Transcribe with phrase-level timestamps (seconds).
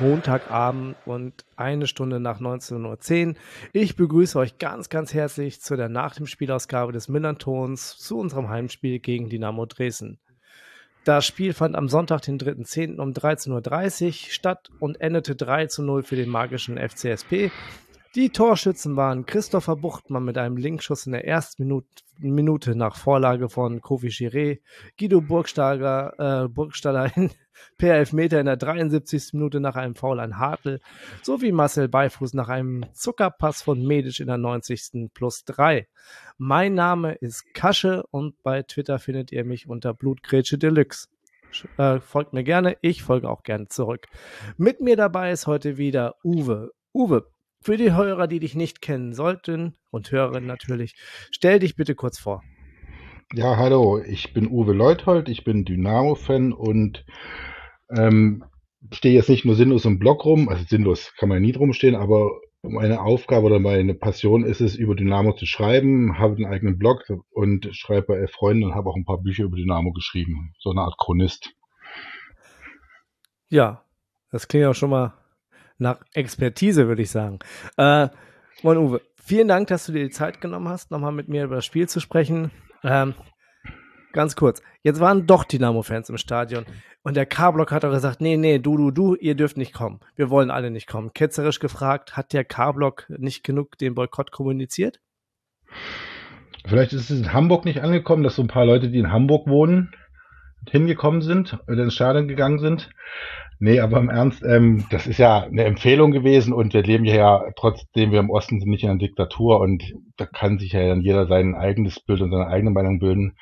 [0.00, 3.34] Montagabend und eine Stunde nach 19.10 Uhr.
[3.72, 8.48] Ich begrüße euch ganz, ganz herzlich zu der Nach dem Spielausgabe des Millantons zu unserem
[8.48, 10.18] Heimspiel gegen Dynamo Dresden.
[11.04, 12.98] Das Spiel fand am Sonntag, den 3.10.
[12.98, 17.50] um 13.30 Uhr statt und endete 3 zu 0 für den magischen FCSP.
[18.18, 21.86] Die Torschützen waren Christopher Buchtmann mit einem Linkschuss in der ersten Minute,
[22.18, 24.58] Minute nach Vorlage von Kofi Chiré,
[24.98, 27.30] Guido Burgstaller, äh, Burgstaller in,
[27.78, 29.34] per Elfmeter in der 73.
[29.34, 30.80] Minute nach einem Foul an Hartl,
[31.22, 35.10] sowie Marcel Beifuß nach einem Zuckerpass von Medic in der 90.
[35.14, 35.86] plus 3.
[36.38, 41.06] Mein Name ist Kasche und bei Twitter findet ihr mich unter Blutgrätsche Deluxe.
[41.76, 44.08] Äh, folgt mir gerne, ich folge auch gerne zurück.
[44.56, 46.72] Mit mir dabei ist heute wieder Uwe.
[46.92, 47.24] Uwe,
[47.60, 50.94] für die Hörer, die dich nicht kennen sollten und Hörerinnen natürlich,
[51.30, 52.42] stell dich bitte kurz vor.
[53.34, 57.04] Ja, hallo, ich bin Uwe Leuthold, ich bin Dynamo-Fan und
[57.94, 58.44] ähm,
[58.92, 61.94] stehe jetzt nicht nur sinnlos im Blog rum, also sinnlos kann man nie drum stehen,
[61.94, 62.30] aber
[62.62, 67.04] meine Aufgabe oder meine Passion ist es, über Dynamo zu schreiben, habe einen eigenen Blog
[67.30, 70.70] und schreibe bei Elf Freunden und habe auch ein paar Bücher über Dynamo geschrieben, so
[70.70, 71.50] eine Art Chronist.
[73.48, 73.84] Ja,
[74.30, 75.17] das klingt auch schon mal
[75.78, 77.38] nach Expertise, würde ich sagen.
[77.76, 78.08] Äh,
[78.62, 81.56] Moin Uwe, vielen Dank, dass du dir die Zeit genommen hast, nochmal mit mir über
[81.56, 82.50] das Spiel zu sprechen.
[82.82, 83.14] Ähm,
[84.12, 86.66] ganz kurz, jetzt waren doch Dynamo-Fans im Stadion
[87.02, 90.00] und der K-Block hat auch gesagt, nee, nee, du, du, du, ihr dürft nicht kommen.
[90.16, 91.12] Wir wollen alle nicht kommen.
[91.12, 94.98] Ketzerisch gefragt, hat der K-Block nicht genug den Boykott kommuniziert?
[96.66, 99.46] Vielleicht ist es in Hamburg nicht angekommen, dass so ein paar Leute, die in Hamburg
[99.46, 99.92] wohnen,
[100.68, 102.90] hingekommen sind oder ins Stadion gegangen sind.
[103.60, 107.42] Nee, aber im Ernst, ähm, das ist ja eine Empfehlung gewesen und wir leben ja,
[107.56, 111.00] trotzdem wir im Osten sind, nicht in einer Diktatur und da kann sich ja dann
[111.00, 113.36] jeder sein eigenes Bild und seine eigene Meinung bilden.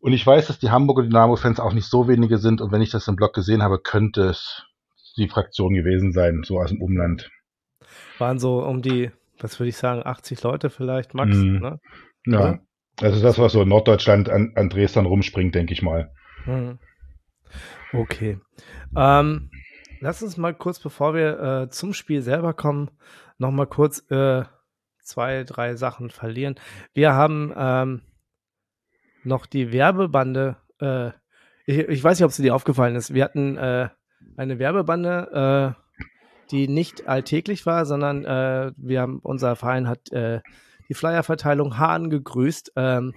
[0.00, 2.90] Und ich weiß, dass die Hamburger Dynamo-Fans auch nicht so wenige sind und wenn ich
[2.90, 4.66] das im Blog gesehen habe, könnte es
[5.16, 7.30] die Fraktion gewesen sein, so aus dem Umland.
[8.18, 9.10] Waren so um die,
[9.40, 11.58] was würde ich sagen, 80 Leute vielleicht, Max, mm.
[11.58, 11.80] ne?
[12.26, 12.58] Ja,
[13.00, 16.12] also das, was so in Norddeutschland an, an Dresden rumspringt, denke ich mal.
[16.44, 16.78] Mhm.
[17.92, 18.38] Okay.
[18.96, 19.50] Ähm,
[20.00, 22.90] lass uns mal kurz, bevor wir äh, zum Spiel selber kommen,
[23.38, 24.44] noch mal kurz äh,
[25.02, 26.54] zwei, drei Sachen verlieren.
[26.94, 28.02] Wir haben ähm,
[29.24, 30.56] noch die Werbebande.
[30.80, 31.08] Äh,
[31.66, 33.14] ich, ich, weiß nicht, ob es dir aufgefallen ist.
[33.14, 33.88] Wir hatten äh,
[34.36, 36.04] eine Werbebande, äh,
[36.50, 40.10] die nicht alltäglich war, sondern äh, wir haben, unser Verein hat
[40.88, 42.72] die Flyerverteilung Hahn gegrüßt.
[42.76, 43.14] Ähm,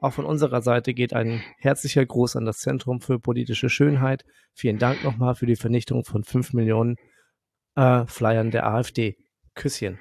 [0.00, 4.24] auch von unserer Seite geht ein herzlicher Gruß an das Zentrum für politische Schönheit.
[4.54, 6.96] Vielen Dank nochmal für die Vernichtung von fünf Millionen
[7.76, 9.16] äh, Flyern der AfD.
[9.54, 9.98] Küsschen.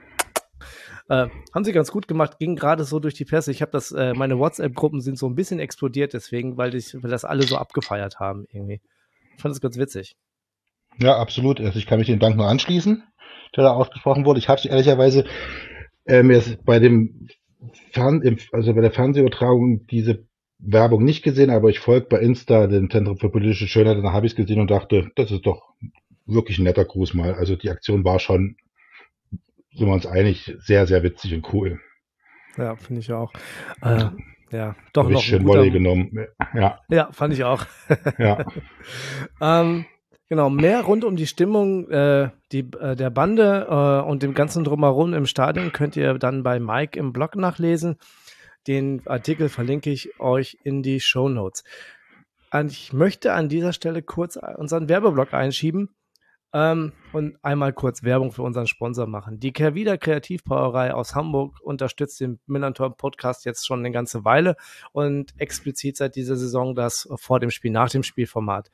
[1.09, 3.51] Äh, haben sie ganz gut gemacht, ging gerade so durch die Presse.
[3.51, 7.09] Ich habe das, äh, meine WhatsApp-Gruppen sind so ein bisschen explodiert, deswegen, weil, ich, weil
[7.09, 8.81] das alle so abgefeiert haben irgendwie.
[9.35, 10.15] Ich fand das ganz witzig.
[10.99, 11.59] Ja, absolut.
[11.61, 13.03] Also ich kann mich dem Dank nur anschließen,
[13.55, 14.39] der da ausgesprochen wurde.
[14.39, 15.25] Ich habe ehrlicherweise
[16.05, 17.27] ähm, jetzt bei dem
[17.91, 20.25] Fern also bei der Fernsehübertragung diese
[20.59, 24.13] Werbung nicht gesehen, aber ich folge bei Insta dem Zentrum für politische Schönheit und da
[24.13, 25.73] habe ich es gesehen und dachte, das ist doch
[26.25, 27.33] wirklich ein netter Gruß mal.
[27.33, 28.57] Also die Aktion war schon,
[29.73, 31.79] sind wir uns einig, sehr, sehr witzig und cool.
[32.57, 33.31] Ja, finde ich auch.
[33.81, 34.09] Äh,
[34.51, 35.21] ja, doch noch.
[35.21, 36.27] Schön Wolle genommen.
[36.53, 36.79] Ja.
[36.89, 37.65] Ja, fand ich auch.
[38.17, 38.45] ja.
[39.41, 39.85] ähm,
[40.29, 44.63] Genau, mehr rund um die Stimmung äh, die, äh, der Bande äh, und dem ganzen
[44.63, 47.97] Drumherum im Stadion könnt ihr dann bei Mike im Blog nachlesen.
[48.67, 51.63] Den Artikel verlinke ich euch in die Show Notes.
[52.67, 55.89] Ich möchte an dieser Stelle kurz unseren Werbeblock einschieben.
[56.51, 59.39] Ähm, und einmal kurz Werbung für unseren Sponsor machen.
[59.39, 64.55] Die Kervida Kreativbrauerei aus Hamburg unterstützt den Millantor Podcast jetzt schon eine ganze Weile
[64.91, 68.71] und explizit seit dieser Saison das vor dem Spiel, nach dem Spielformat.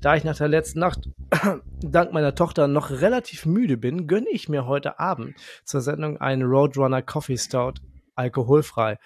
[0.00, 1.08] Da ich nach der letzten Nacht
[1.80, 6.42] dank meiner Tochter noch relativ müde bin, gönne ich mir heute Abend zur Sendung einen
[6.42, 7.74] Roadrunner Coffee Stout
[8.16, 8.98] alkoholfrei.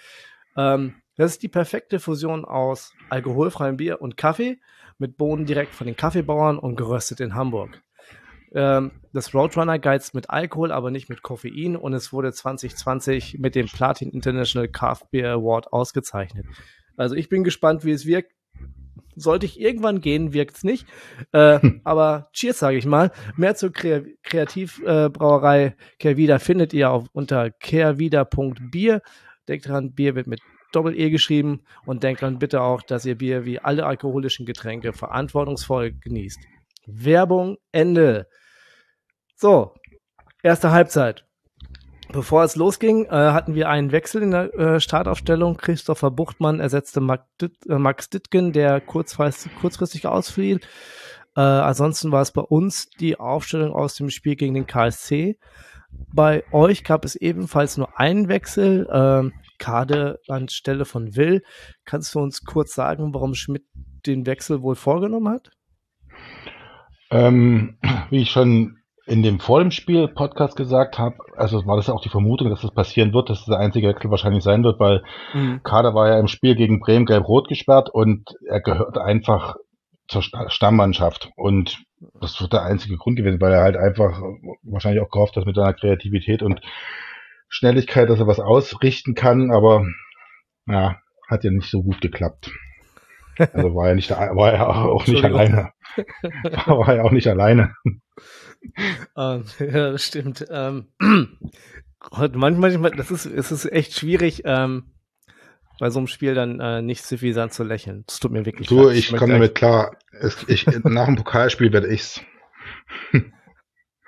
[0.57, 4.61] Ähm, das ist die perfekte Fusion aus alkoholfreiem Bier und Kaffee
[4.99, 7.83] mit Bohnen direkt von den Kaffeebauern und geröstet in Hamburg.
[8.55, 13.55] Ähm, das Roadrunner geizt mit Alkohol, aber nicht mit Koffein und es wurde 2020 mit
[13.55, 16.47] dem Platin International Craft Beer Award ausgezeichnet.
[16.97, 18.33] Also ich bin gespannt, wie es wirkt.
[19.17, 20.87] Sollte ich irgendwann gehen, wirkt es nicht.
[21.33, 23.11] Äh, aber Cheers, sage ich mal.
[23.37, 29.03] Mehr zur Kre Kreativbrauerei äh, Kehrwieder findet ihr auf, unter kehrwieder.bier.
[29.49, 30.41] Denkt dran, Bier wird mit
[30.73, 35.93] Doppel-E geschrieben und denkt dran bitte auch, dass ihr Bier wie alle alkoholischen Getränke verantwortungsvoll
[35.93, 36.41] genießt.
[36.87, 38.29] Werbung Ende.
[39.41, 39.73] So,
[40.43, 41.25] erste Halbzeit.
[42.11, 45.57] Bevor es losging, äh, hatten wir einen Wechsel in der äh, Startaufstellung.
[45.57, 47.01] Christopher Buchtmann ersetzte
[47.41, 50.59] Ditt, äh, Max Dittgen, der kurzfristig, kurzfristig ausfiel.
[51.37, 55.39] Äh, ansonsten war es bei uns die Aufstellung aus dem Spiel gegen den KSC.
[56.13, 61.45] Bei euch gab es ebenfalls nur einen Wechsel, äh, Kade anstelle von Will.
[61.85, 63.67] Kannst du uns kurz sagen, warum Schmidt
[64.05, 65.53] den Wechsel wohl vorgenommen hat?
[67.13, 67.79] Ähm,
[68.11, 68.78] wie ich schon
[69.09, 72.51] in dem vor dem Spiel Podcast gesagt habe, also war das ja auch die Vermutung,
[72.51, 75.03] dass das passieren wird, dass das der einzige Wechsel wahrscheinlich sein wird, weil
[75.33, 75.63] mhm.
[75.63, 79.57] Kader war ja im Spiel gegen Bremen gelb-rot gesperrt und er gehört einfach
[80.09, 81.83] zur Stammmannschaft und
[82.21, 84.21] das wird der einzige Grund gewesen, weil er halt einfach
[84.63, 86.61] wahrscheinlich auch gehofft hat mit seiner Kreativität und
[87.49, 89.87] Schnelligkeit, dass er was ausrichten kann, aber
[90.67, 90.97] ja,
[91.29, 92.51] hat ja nicht so gut geklappt.
[93.39, 95.73] Also war er nicht, war er auch nicht alleine.
[96.67, 97.75] War er auch nicht alleine.
[99.17, 100.45] ähm, ja, das stimmt.
[100.51, 100.89] Ähm,
[102.35, 104.93] manchmal, das ist, es ist echt schwierig, ähm,
[105.79, 108.05] bei so einem Spiel dann äh, nicht suffisant zu lächeln.
[108.07, 108.97] Das tut mir wirklich Du, leid.
[108.97, 109.97] ich, ich komme damit klar.
[110.11, 112.21] Es, ich, nach dem Pokalspiel werde ich's.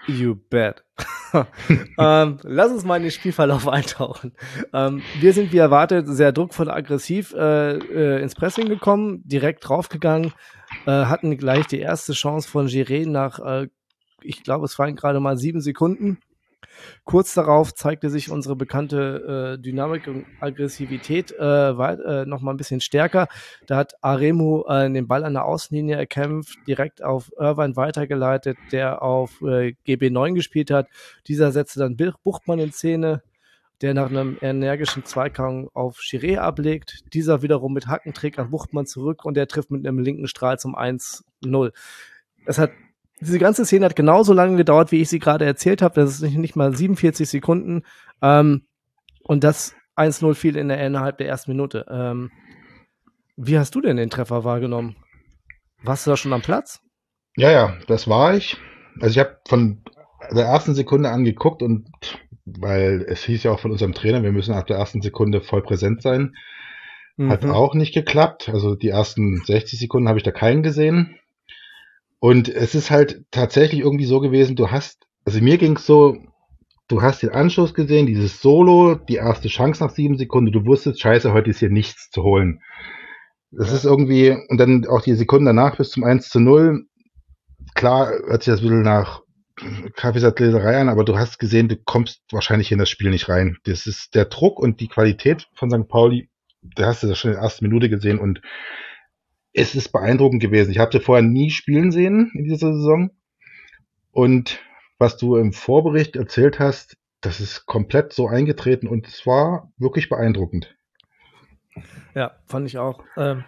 [0.07, 0.83] You bet.
[1.99, 4.33] ähm, lass uns mal in den Spielverlauf eintauchen.
[4.73, 10.33] Ähm, wir sind wie erwartet sehr druckvoll aggressiv äh, äh, ins Pressing gekommen, direkt draufgegangen,
[10.87, 13.69] äh, hatten gleich die erste Chance von Giré nach, äh,
[14.23, 16.19] ich glaube, es waren gerade mal sieben Sekunden.
[17.05, 22.57] Kurz darauf zeigte sich unsere bekannte äh, Dynamik und Aggressivität äh, äh, noch mal ein
[22.57, 23.29] bisschen stärker.
[23.67, 29.03] Da hat Aremu äh, den Ball an der Außenlinie erkämpft, direkt auf Irvine weitergeleitet, der
[29.03, 30.89] auf äh, GB9 gespielt hat.
[31.27, 33.23] Dieser setzte dann Buchmann in Szene,
[33.81, 37.01] der nach einem energischen Zweikampf auf Chiré ablegt.
[37.15, 40.77] Dieser wiederum mit Hackentrick an Buchtmann zurück und der trifft mit einem linken Strahl zum
[40.77, 41.73] 1-0.
[42.47, 42.73] Es hat
[43.21, 46.01] diese ganze Szene hat genauso lange gedauert, wie ich sie gerade erzählt habe.
[46.01, 47.83] Das ist nicht, nicht mal 47 Sekunden.
[48.23, 48.67] Ähm,
[49.23, 51.87] und das 1-0 fiel in der, innerhalb der ersten Minute.
[51.91, 52.31] Ähm,
[53.37, 54.97] wie hast du denn den Treffer wahrgenommen?
[55.83, 56.81] Warst du da schon am Platz?
[57.37, 58.57] Ja, ja, das war ich.
[59.01, 59.83] Also ich habe von
[60.33, 61.89] der ersten Sekunde angeguckt und
[62.45, 65.63] weil es hieß ja auch von unserem Trainer, wir müssen ab der ersten Sekunde voll
[65.63, 66.35] präsent sein.
[67.29, 67.51] Hat mhm.
[67.51, 68.49] auch nicht geklappt.
[68.49, 71.19] Also die ersten 60 Sekunden habe ich da keinen gesehen.
[72.21, 76.19] Und es ist halt tatsächlich irgendwie so gewesen, du hast, also mir ging es so,
[76.87, 81.01] du hast den Anschluss gesehen, dieses Solo, die erste Chance nach sieben Sekunden, du wusstest,
[81.01, 82.61] scheiße, heute ist hier nichts zu holen.
[83.51, 83.77] Das ja.
[83.77, 86.85] ist irgendwie, und dann auch die Sekunden danach bis zum 1 zu 0,
[87.75, 89.23] klar hört sich das ein bisschen nach
[89.95, 93.57] Kaffeesatzleserei an, aber du hast gesehen, du kommst wahrscheinlich in das Spiel nicht rein.
[93.65, 95.89] Das ist der Druck und die Qualität von St.
[95.89, 96.29] Pauli,
[96.63, 98.41] da hast du das schon in der ersten Minute gesehen und
[99.53, 100.71] es ist beeindruckend gewesen.
[100.71, 103.11] Ich habe sie vorher nie spielen sehen in dieser Saison.
[104.13, 104.61] Und
[104.99, 110.09] was du im Vorbericht erzählt hast, das ist komplett so eingetreten und es war wirklich
[110.09, 110.75] beeindruckend.
[112.15, 113.05] Ja, fand ich auch.
[113.17, 113.45] Ähm,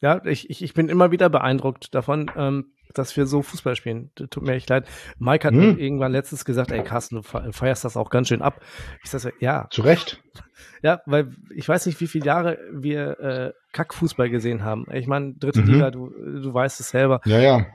[0.00, 4.10] ja, ich, ich, ich bin immer wieder beeindruckt davon, ähm, dass wir so Fußball spielen.
[4.14, 4.86] Tut mir echt leid.
[5.18, 5.78] Mike hat hm.
[5.78, 8.60] irgendwann letztens gesagt, ey Carsten, du feierst das auch ganz schön ab.
[9.02, 9.68] Ich sag ja.
[9.70, 10.22] Zu Recht.
[10.82, 14.86] Ja, weil ich weiß nicht, wie viele Jahre wir äh, Kackfußball gesehen haben.
[14.92, 15.72] Ich meine, dritte mhm.
[15.72, 17.20] Liga, du, du weißt es selber.
[17.26, 17.66] Ja, ja.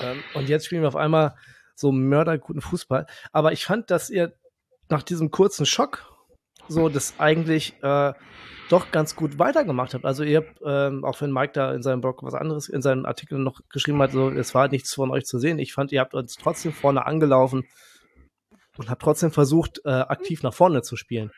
[0.00, 1.34] Ähm, und jetzt spielen wir auf einmal
[1.74, 3.06] so mörderguten Fußball.
[3.32, 4.32] Aber ich fand, dass ihr
[4.88, 6.12] nach diesem kurzen Schock
[6.68, 8.12] so das eigentlich äh,
[8.68, 10.04] doch ganz gut weitergemacht habt.
[10.04, 13.06] Also ihr habt, ähm, auch wenn Mike da in seinem Blog was anderes, in seinen
[13.06, 15.58] Artikeln noch geschrieben hat, so, es war nichts von euch zu sehen.
[15.58, 17.64] Ich fand, ihr habt uns trotzdem vorne angelaufen
[18.76, 21.30] und habt trotzdem versucht, äh, aktiv nach vorne zu spielen.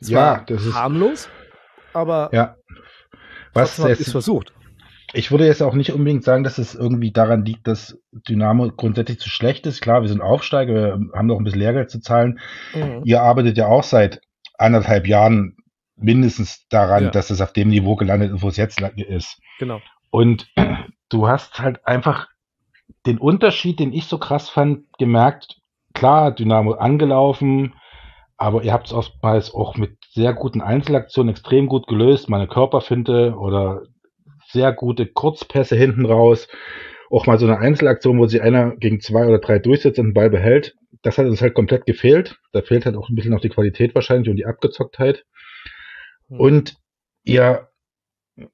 [0.00, 1.28] Es ja, das ist harmlos,
[1.92, 2.56] aber ja.
[3.54, 4.52] was ist versucht.
[5.12, 9.18] Ich würde jetzt auch nicht unbedingt sagen, dass es irgendwie daran liegt, dass Dynamo grundsätzlich
[9.20, 9.80] zu schlecht ist.
[9.80, 12.40] Klar, wir sind Aufsteiger, wir haben noch ein bisschen Lehrgeld zu zahlen.
[12.74, 13.02] Mhm.
[13.04, 14.20] Ihr arbeitet ja auch seit
[14.58, 15.56] anderthalb Jahren
[15.96, 17.10] mindestens daran, ja.
[17.10, 19.40] dass es auf dem Niveau gelandet ist, wo es jetzt ist.
[19.58, 19.80] Genau.
[20.10, 20.48] Und
[21.08, 22.28] du hast halt einfach
[23.06, 25.58] den Unterschied, den ich so krass fand, gemerkt.
[25.94, 27.74] Klar, Dynamo angelaufen,
[28.36, 32.28] aber ihr habt es oftmals auch mit sehr guten Einzelaktionen extrem gut gelöst.
[32.28, 33.82] Meine Körperfinte oder
[34.48, 36.48] sehr gute Kurzpässe hinten raus.
[37.10, 40.14] Auch mal so eine Einzelaktion, wo sich einer gegen zwei oder drei durchsetzt und den
[40.14, 40.74] Ball behält.
[41.02, 42.38] Das hat uns halt komplett gefehlt.
[42.52, 45.24] Da fehlt halt auch ein bisschen noch die Qualität wahrscheinlich und die Abgezocktheit.
[46.28, 46.40] Hm.
[46.40, 46.76] Und
[47.24, 47.68] ja,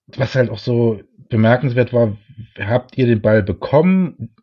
[0.07, 2.17] was halt auch so bemerkenswert war,
[2.59, 4.35] habt ihr den Ball bekommen?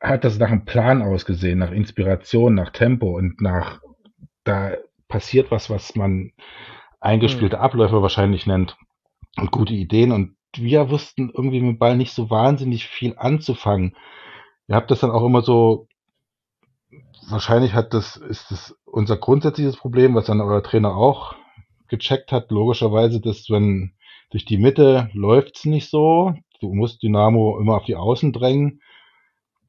[0.00, 3.80] Hat das nach einem Plan ausgesehen, nach Inspiration, nach Tempo und nach,
[4.44, 4.72] da
[5.08, 6.32] passiert was, was man
[7.00, 7.62] eingespielte hm.
[7.62, 8.76] Abläufe wahrscheinlich nennt
[9.36, 13.96] und gute Ideen und wir wussten irgendwie mit dem Ball nicht so wahnsinnig viel anzufangen.
[14.68, 15.88] Ihr habt das dann auch immer so
[17.28, 21.34] wahrscheinlich hat das, ist das unser grundsätzliches Problem, was dann euer Trainer auch
[21.92, 23.92] gecheckt hat, logischerweise, dass wenn
[24.30, 28.80] durch die Mitte läuft's nicht so, du musst Dynamo immer auf die Außen drängen,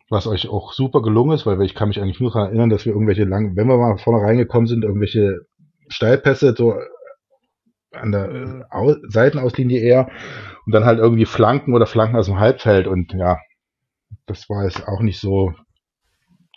[0.09, 2.85] was euch auch super gelungen ist, weil ich kann mich eigentlich nur daran erinnern, dass
[2.85, 5.41] wir irgendwelche lang, wenn wir mal vorne reingekommen sind, irgendwelche
[5.89, 6.75] Steilpässe so
[7.91, 8.63] an der mhm.
[8.69, 10.09] Au Seitenauslinie eher
[10.65, 13.37] und dann halt irgendwie Flanken oder Flanken aus dem Halbfeld und ja,
[14.25, 15.53] das war jetzt auch nicht so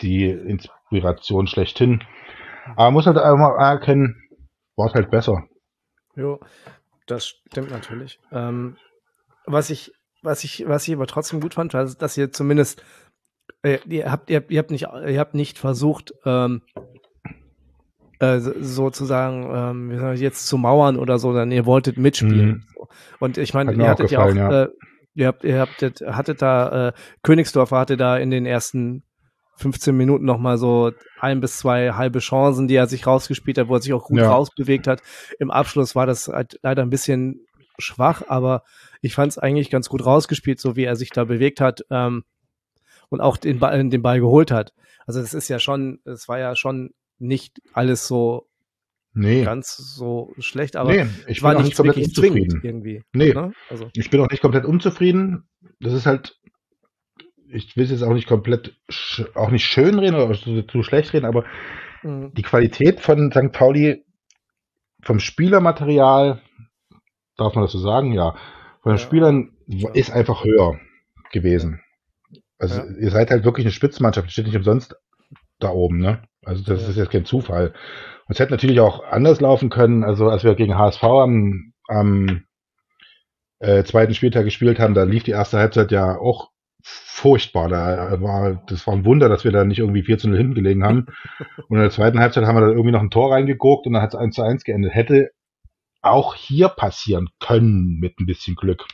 [0.00, 2.04] die Inspiration schlechthin.
[2.76, 4.22] Aber muss halt einmal erkennen,
[4.76, 5.44] war es halt besser.
[6.16, 6.40] Jo,
[7.06, 8.18] das stimmt natürlich.
[8.32, 8.76] Ähm,
[9.44, 9.92] was ich,
[10.22, 12.82] was ich, was ich aber trotzdem gut fand, war, dass ihr zumindest,
[13.62, 16.62] äh, ihr habt, ihr, ihr habt nicht, ihr habt nicht versucht, ähm,
[18.18, 22.48] äh, sozusagen ähm, wie soll ich, jetzt zu mauern oder so, sondern ihr wolltet mitspielen.
[22.48, 22.86] Mhm.
[23.20, 24.64] Und ich meine, ihr hattet ja auch, ja.
[24.64, 24.68] Äh,
[25.14, 26.92] ihr habt, ihr habt, hattet da, äh,
[27.22, 29.02] Königsdorfer hatte da in den ersten
[29.56, 33.74] 15 Minuten nochmal so ein bis zwei halbe Chancen, die er sich rausgespielt hat, wo
[33.74, 34.30] er sich auch gut ja.
[34.30, 35.02] rausbewegt hat.
[35.38, 37.46] Im Abschluss war das halt leider ein bisschen
[37.78, 38.62] schwach, aber
[39.00, 42.24] ich fand es eigentlich ganz gut rausgespielt, so wie er sich da bewegt hat ähm,
[43.08, 44.72] und auch den Ball, den Ball geholt hat.
[45.06, 48.48] Also es ist ja schon, es war ja schon nicht alles so
[49.14, 49.44] nee.
[49.44, 52.60] ganz so schlecht, aber nee, ich war nicht komplett unzufrieden.
[52.62, 53.02] irgendwie.
[53.12, 53.52] Nee, ne?
[53.70, 53.88] also.
[53.94, 55.48] ich bin auch nicht komplett unzufrieden.
[55.80, 56.38] Das ist halt
[57.50, 58.76] ich will es jetzt auch nicht komplett,
[59.34, 61.44] auch nicht schön reden oder zu, zu schlecht reden, aber
[62.02, 62.32] mhm.
[62.34, 63.52] die Qualität von St.
[63.52, 64.04] Pauli
[65.02, 66.40] vom Spielermaterial,
[67.36, 68.12] darf man das so sagen?
[68.12, 68.36] Ja.
[68.82, 69.04] Von den ja.
[69.04, 69.52] Spielern
[69.94, 70.78] ist einfach höher
[71.32, 71.80] gewesen.
[72.58, 72.86] Also ja.
[72.98, 74.96] ihr seid halt wirklich eine Spitzmannschaft, steht nicht umsonst
[75.58, 76.22] da oben, ne?
[76.44, 76.88] Also das ja.
[76.88, 77.68] ist jetzt kein Zufall.
[78.26, 80.04] Und es hätte natürlich auch anders laufen können.
[80.04, 82.44] Also als wir gegen HSV am, am
[83.58, 86.50] äh, zweiten Spieltag gespielt haben, da lief die erste Halbzeit ja auch
[86.88, 87.68] furchtbar.
[87.68, 90.54] Da war, das war ein Wunder, dass wir da nicht irgendwie 4 zu 0 hinten
[90.54, 91.06] gelegen haben.
[91.68, 94.02] Und in der zweiten Halbzeit haben wir da irgendwie noch ein Tor reingeguckt und dann
[94.02, 94.94] hat es 1 zu 1 geendet.
[94.94, 95.30] Hätte
[96.00, 98.84] auch hier passieren können mit ein bisschen Glück.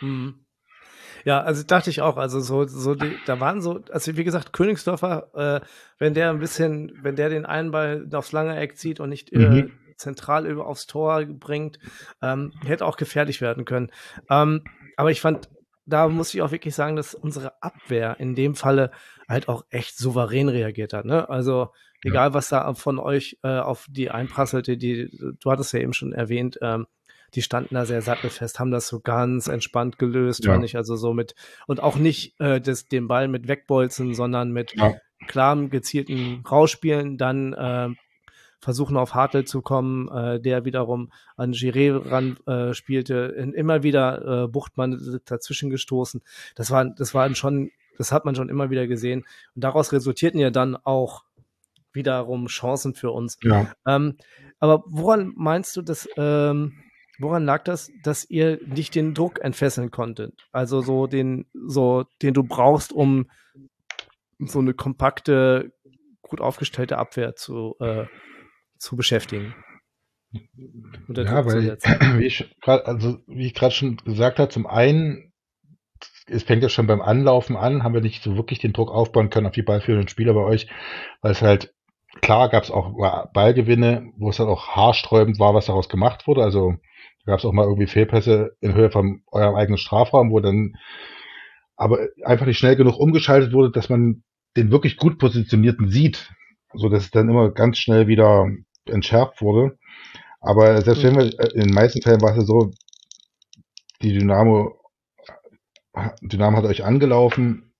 [0.00, 0.44] Mhm.
[1.24, 4.52] Ja, also dachte ich auch, also so, so die, da waren so, also wie gesagt,
[4.52, 5.66] Königsdorfer, äh,
[5.98, 9.32] wenn der ein bisschen, wenn der den einen Ball aufs lange Eck zieht und nicht
[9.32, 9.72] äh, mhm.
[9.96, 11.78] zentral über aufs Tor bringt,
[12.22, 13.90] ähm, hätte auch gefährlich werden können.
[14.28, 14.62] Ähm,
[14.96, 15.48] aber ich fand
[15.86, 18.90] da muss ich auch wirklich sagen, dass unsere Abwehr in dem Falle
[19.28, 21.04] halt auch echt souverän reagiert hat.
[21.04, 21.28] Ne?
[21.28, 21.68] Also
[22.02, 22.34] egal, ja.
[22.34, 25.10] was da von euch äh, auf die einprasselte, die,
[25.40, 26.86] du hattest ja eben schon erwähnt, ähm,
[27.34, 30.52] die standen da sehr sattelfest, haben das so ganz entspannt gelöst, ja.
[30.52, 31.34] fand ich also so mit
[31.66, 34.94] und auch nicht äh, das, den Ball mit wegbolzen, sondern mit ja.
[35.26, 37.88] klarem gezielten Rausspielen, dann äh,
[38.64, 43.82] versuchen auf Hartl zu kommen, äh, der wiederum an Giré ran äh, spielte, in, immer
[43.82, 46.22] wieder äh, Buchtmann dazwischen gestoßen.
[46.54, 49.24] Das war, das war schon, das hat man schon immer wieder gesehen.
[49.54, 51.24] Und daraus resultierten ja dann auch
[51.92, 53.38] wiederum Chancen für uns.
[53.42, 53.70] Ja.
[53.86, 54.16] Ähm,
[54.58, 56.72] aber woran meinst du, dass ähm,
[57.18, 60.46] woran lag das, dass ihr nicht den Druck entfesseln konntet?
[60.52, 63.30] Also so den, so den du brauchst, um
[64.38, 65.72] so eine kompakte,
[66.22, 68.06] gut aufgestellte Abwehr zu äh,
[68.84, 69.54] zu beschäftigen.
[71.08, 71.78] Ja, weil,
[72.18, 75.32] wie ich gerade, also wie ich gerade schon gesagt habe, zum einen,
[76.26, 79.30] es fängt ja schon beim Anlaufen an, haben wir nicht so wirklich den Druck aufbauen
[79.30, 80.68] können auf die ballführenden Spieler bei euch,
[81.20, 81.72] weil es halt,
[82.20, 82.94] klar gab es auch
[83.32, 86.42] Ballgewinne, wo es dann auch haarsträubend war, was daraus gemacht wurde.
[86.42, 86.74] Also
[87.26, 90.74] gab es auch mal irgendwie Fehlpässe in Höhe von eurem eigenen Strafraum, wo dann
[91.76, 94.22] aber einfach nicht schnell genug umgeschaltet wurde, dass man
[94.56, 96.32] den wirklich gut positionierten sieht,
[96.72, 98.46] so dass es dann immer ganz schnell wieder
[98.86, 99.78] entschärft wurde.
[100.40, 102.70] Aber selbst wenn wir, äh, in den meisten Fällen war es ja so,
[104.02, 104.78] die Dynamo,
[106.20, 107.72] Dynamo hat euch angelaufen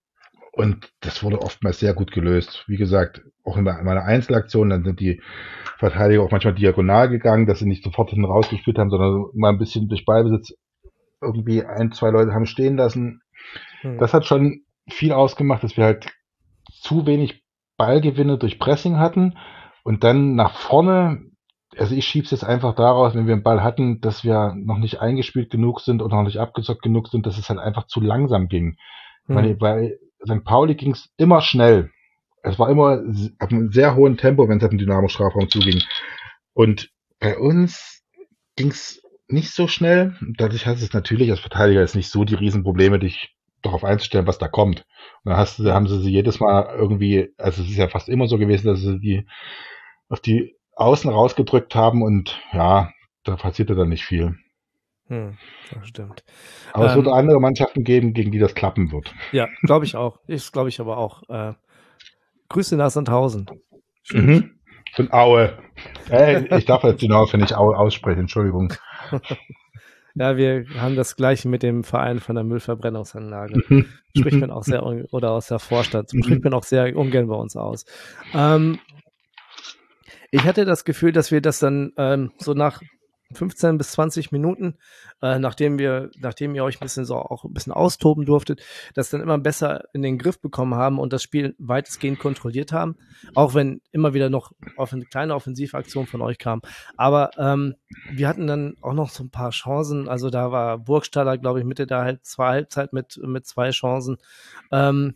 [0.52, 2.64] und das wurde oftmals sehr gut gelöst.
[2.68, 5.20] Wie gesagt, auch in meiner Einzelaktion, dann sind die
[5.78, 9.58] Verteidiger auch manchmal diagonal gegangen, dass sie nicht sofort hinten rausgespielt haben, sondern mal ein
[9.58, 10.54] bisschen durch Ballbesitz
[11.20, 13.20] irgendwie ein, zwei Leute haben stehen lassen.
[13.80, 13.98] Hm.
[13.98, 16.06] Das hat schon viel ausgemacht, dass wir halt
[16.70, 17.42] zu wenig
[17.76, 19.36] Ballgewinne durch Pressing hatten
[19.84, 21.22] und dann nach vorne,
[21.76, 25.00] also ich schieb's jetzt einfach daraus, wenn wir einen Ball hatten, dass wir noch nicht
[25.00, 28.48] eingespielt genug sind und noch nicht abgezockt genug sind, dass es halt einfach zu langsam
[28.48, 28.76] ging.
[29.26, 29.34] Mhm.
[29.34, 30.42] Weil bei St.
[30.42, 31.90] Pauli ging's immer schnell.
[32.42, 33.02] Es war immer
[33.38, 35.82] auf einem sehr hohen Tempo, wenn es auf den Dynamo-Strafraum zuging.
[36.54, 38.02] Und bei uns
[38.56, 40.14] ging's nicht so schnell.
[40.36, 44.38] Dadurch hast es natürlich als Verteidiger jetzt nicht so die Riesenprobleme, dich darauf einzustellen, was
[44.38, 44.84] da kommt.
[45.24, 48.08] Und dann hast du, haben sie sie jedes Mal irgendwie, also es ist ja fast
[48.08, 49.26] immer so gewesen, dass sie die
[50.08, 52.90] auf die Außen rausgedrückt haben und ja,
[53.24, 54.36] da passierte dann nicht viel.
[55.08, 55.36] Hm,
[55.72, 56.24] das stimmt.
[56.72, 59.14] Aber ähm, es wird andere Mannschaften geben, gegen die das klappen wird.
[59.32, 60.18] Ja, glaube ich auch.
[60.26, 61.22] Ist, glaube ich, aber auch.
[61.28, 61.54] Äh,
[62.48, 63.46] Grüße nach Sandhausen.
[64.10, 64.58] Mhm.
[64.94, 65.58] Von Aue.
[66.08, 68.72] Hey, ich darf jetzt genau wenn ich Aue ausspreche, Entschuldigung.
[70.16, 73.60] Ja, wir haben das gleiche mit dem Verein von der Müllverbrennungsanlage.
[73.66, 73.86] Mhm.
[74.16, 76.40] Spricht man auch sehr, oder aus der Vorstadt, spricht mhm.
[76.44, 77.84] man auch sehr ungern bei uns aus.
[78.32, 78.78] Ähm,
[80.34, 82.82] ich hatte das Gefühl, dass wir das dann ähm, so nach
[83.34, 84.74] 15 bis 20 Minuten,
[85.22, 88.60] äh, nachdem wir, nachdem ihr euch ein bisschen so auch ein bisschen austoben durftet,
[88.94, 92.96] das dann immer besser in den Griff bekommen haben und das Spiel weitestgehend kontrolliert haben,
[93.36, 96.62] auch wenn immer wieder noch eine kleine Offensivaktion von euch kam.
[96.96, 97.76] Aber ähm,
[98.10, 100.08] wir hatten dann auch noch so ein paar Chancen.
[100.08, 104.16] Also da war Burgstaller, glaube ich, Mitte der Halb zwei Halbzeit mit mit zwei Chancen.
[104.72, 105.14] Ähm,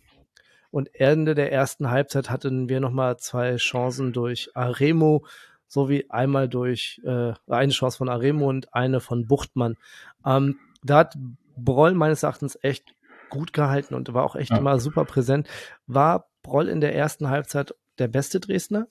[0.71, 5.25] und Ende der ersten Halbzeit hatten wir nochmal zwei Chancen durch Aremo,
[5.67, 9.77] sowie einmal durch äh, eine Chance von Aremo und eine von Buchtmann.
[10.25, 11.17] Ähm, da hat
[11.57, 12.95] Broll meines Erachtens echt
[13.31, 14.59] gut gehalten und war auch echt ja.
[14.59, 15.49] immer super präsent.
[15.87, 18.87] War Broll in der ersten Halbzeit der beste Dresdner?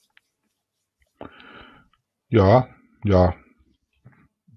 [2.30, 2.68] Ja,
[3.04, 3.36] ja.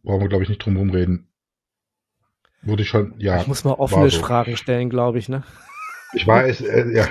[0.02, 1.28] Brauchen wir, glaube ich, nicht drum herum reden.
[2.62, 3.40] Würde ich schon, ja.
[3.40, 4.20] Ich muss mal offene so.
[4.20, 5.44] Fragen stellen, glaube ich, ne?
[6.12, 7.08] Ich weiß, äh, ja.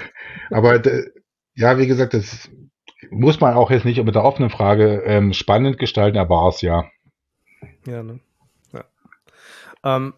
[0.49, 0.81] Aber,
[1.55, 2.49] ja, wie gesagt, das
[3.09, 6.61] muss man auch jetzt nicht mit der offenen Frage ähm, spannend gestalten, er war es
[6.61, 6.89] ja.
[7.85, 8.19] Ja, ne?
[8.73, 8.85] Ja.
[9.83, 10.13] Ähm,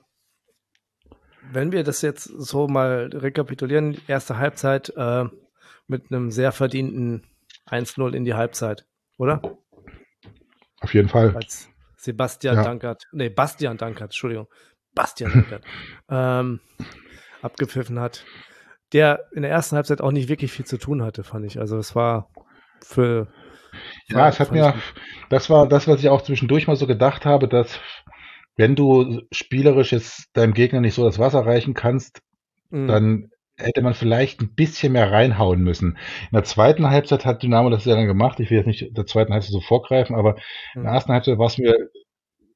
[1.52, 5.26] wenn wir das jetzt so mal rekapitulieren, erste Halbzeit äh,
[5.88, 7.28] mit einem sehr verdienten
[7.70, 8.86] 1-0 in die Halbzeit,
[9.18, 9.42] oder?
[10.80, 11.36] Auf jeden Fall.
[11.36, 12.64] Als Sebastian ja.
[12.64, 14.48] Dankert, nee, Bastian Dankert, Entschuldigung,
[14.96, 15.64] Bastian Dankert,
[16.10, 16.60] ähm,
[17.42, 18.26] abgepfiffen hat,
[18.94, 21.60] der in der ersten Halbzeit auch nicht wirklich viel zu tun hatte, fand ich.
[21.60, 22.30] Also es war
[22.84, 23.28] für.
[24.08, 24.74] Ja, es hat mir,
[25.30, 27.80] das war das, was ich auch zwischendurch mal so gedacht habe, dass
[28.58, 32.22] wenn du spielerisch jetzt deinem Gegner nicht so das Wasser reichen kannst,
[32.70, 32.88] mhm.
[32.88, 35.98] dann hätte man vielleicht ein bisschen mehr reinhauen müssen.
[36.32, 38.40] In der zweiten Halbzeit hat Dynamo das ja dann gemacht.
[38.40, 40.38] Ich will jetzt nicht der zweiten Halbzeit so vorgreifen, aber mhm.
[40.76, 40.96] in der mhm.
[40.96, 41.76] ersten Halbzeit war es mir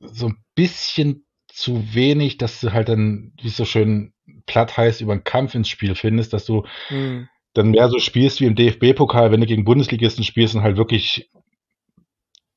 [0.01, 4.13] so ein bisschen zu wenig, dass du halt dann, wie es so schön
[4.45, 8.41] platt heißt, über einen Kampf ins Spiel findest, dass du mhm dann mehr so spielst
[8.41, 11.31] wie im DFB-Pokal, wenn du gegen Bundesligisten spielst und halt wirklich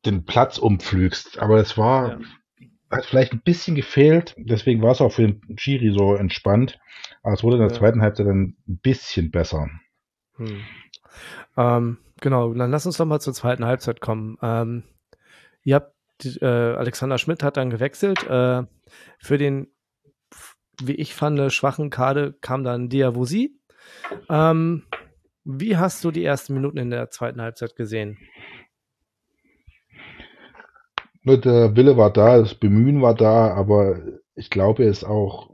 [0.04, 1.38] den Platz umpflügst.
[1.38, 2.18] Aber es war, ja.
[2.90, 6.78] hat vielleicht ein bisschen gefehlt, deswegen war es auch für den Schiri so entspannt.
[7.22, 7.78] Aber es wurde in der ja.
[7.78, 9.68] zweiten Halbzeit dann ein bisschen besser.
[10.34, 10.62] Hm.
[11.56, 14.36] Ähm, genau, dann lass uns doch mal zur zweiten Halbzeit kommen.
[14.42, 14.82] Ähm,
[15.62, 15.94] ihr habt,
[16.40, 18.24] äh, Alexander Schmidt hat dann gewechselt.
[18.24, 18.64] Äh,
[19.20, 19.68] für den,
[20.82, 23.58] wie ich fand, schwachen Kade kam dann Diavosi.
[24.28, 24.84] Ähm,
[25.44, 28.18] wie hast du die ersten Minuten in der zweiten Halbzeit gesehen?
[31.24, 34.00] Der Wille war da, das Bemühen war da, aber
[34.34, 35.50] ich glaube, es auch.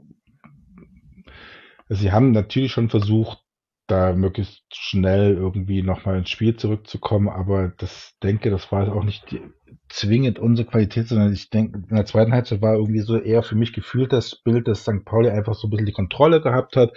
[1.89, 3.44] Sie haben natürlich schon versucht,
[3.87, 9.29] da möglichst schnell irgendwie nochmal ins Spiel zurückzukommen, aber das denke, das war auch nicht
[9.31, 9.41] die,
[9.89, 13.55] zwingend unsere Qualität, sondern ich denke, in der zweiten Halbzeit war irgendwie so eher für
[13.55, 15.05] mich gefühlt das Bild, dass St.
[15.05, 16.93] Pauli einfach so ein bisschen die Kontrolle gehabt hat,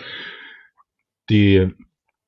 [1.28, 1.74] die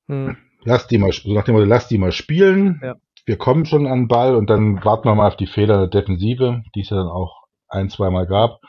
[0.07, 0.37] hm.
[0.63, 2.79] lass die mal, so nach dem Motto, lass die mal spielen.
[2.83, 2.95] Ja.
[3.25, 6.01] Wir kommen schon an den Ball und dann warten wir mal auf die Fehler der
[6.01, 8.59] Defensive, die es ja dann auch ein, zweimal gab.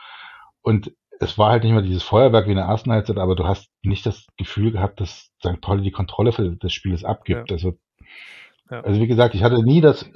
[0.62, 3.46] Und es war halt nicht mehr dieses Feuerwerk wie in der ersten Halbzeit, aber du
[3.46, 5.60] hast nicht das Gefühl gehabt, dass St.
[5.60, 7.50] Pauli die Kontrolle des Spieles abgibt.
[7.50, 7.54] Ja.
[7.54, 7.74] Also,
[8.70, 8.80] ja.
[8.80, 10.10] also wie gesagt, ich hatte nie das,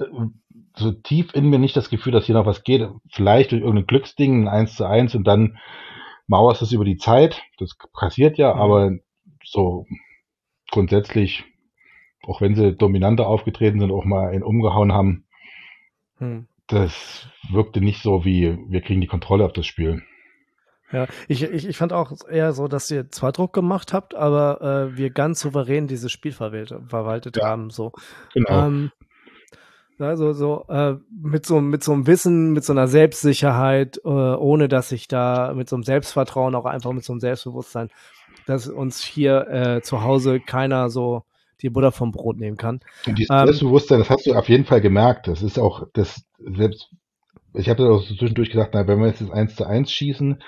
[0.75, 2.89] so tief in mir nicht das Gefühl, dass hier noch was geht.
[3.09, 5.57] Vielleicht durch irgendein Glücksding, ein 1 zu 1 und dann
[6.27, 7.41] mauerst du es über die Zeit.
[7.57, 8.61] Das passiert ja, mhm.
[8.61, 8.91] aber
[9.45, 9.85] so
[10.71, 11.45] grundsätzlich,
[12.23, 15.25] auch wenn sie dominanter aufgetreten sind, auch mal einen umgehauen haben,
[16.17, 16.47] hm.
[16.67, 20.03] das wirkte nicht so wie, wir kriegen die Kontrolle auf das Spiel.
[20.91, 24.91] Ja, ich, ich, ich fand auch eher so, dass ihr zwar Druck gemacht habt, aber
[24.93, 27.69] äh, wir ganz souverän dieses Spiel verwaltet, verwaltet ja, haben.
[27.69, 27.91] So.
[28.33, 28.67] Genau.
[28.67, 28.91] Ähm,
[29.99, 34.67] also so äh, mit so mit so einem Wissen, mit so einer Selbstsicherheit, äh, ohne
[34.67, 37.89] dass ich da mit so einem Selbstvertrauen auch einfach mit so einem Selbstbewusstsein
[38.47, 41.23] dass uns hier äh, zu Hause keiner so
[41.61, 42.79] die Butter vom Brot nehmen kann.
[43.05, 45.27] Und dieses ähm, Selbstbewusstsein, das hast du auf jeden Fall gemerkt.
[45.27, 46.89] Das ist auch das selbst.
[47.53, 50.41] Ich habe auch so zwischendurch gesagt, na, wenn wir jetzt das 1 zu 1 schießen,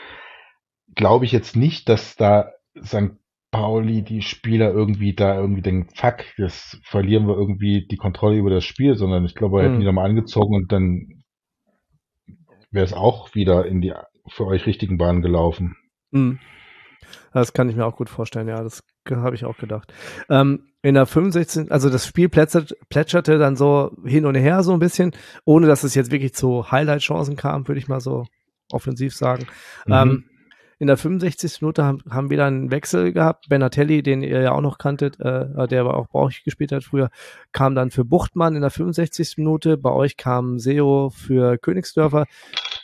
[0.99, 2.51] glaube ich jetzt nicht, dass da
[2.83, 3.11] St.
[3.51, 8.49] Pauli die Spieler irgendwie da irgendwie denken, fuck, das verlieren wir irgendwie die Kontrolle über
[8.49, 9.79] das Spiel, sondern ich glaube, wir hätten mhm.
[9.79, 11.23] die nochmal angezogen und dann
[12.69, 13.93] wäre es auch wieder in die
[14.27, 15.77] für euch richtigen Bahnen gelaufen.
[16.11, 16.39] Mhm.
[17.31, 19.93] Das kann ich mir auch gut vorstellen, ja, das habe ich auch gedacht.
[20.29, 24.73] Ähm, in der 65, also das Spiel plätschert, plätscherte dann so hin und her so
[24.73, 25.13] ein bisschen,
[25.45, 28.25] ohne dass es jetzt wirklich zu Highlight-Chancen kam, würde ich mal so
[28.69, 29.47] offensiv sagen.
[29.87, 29.93] Mhm.
[29.93, 30.25] Ähm,
[30.79, 31.61] in der 65.
[31.61, 33.49] Minute haben, haben wir dann einen Wechsel gehabt.
[33.49, 36.85] Benatelli, den ihr ja auch noch kanntet, äh, der aber auch bei euch gespielt hat
[36.85, 37.09] früher,
[37.51, 39.37] kam dann für Buchtmann in der 65.
[39.37, 39.77] Minute.
[39.77, 42.25] Bei euch kam Seo für Königsdörfer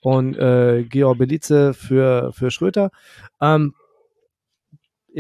[0.02, 2.92] und äh, Georg Belize für, für Schröter.
[3.42, 3.74] Ähm,